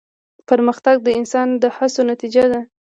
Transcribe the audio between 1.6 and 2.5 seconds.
د هڅو نتیجه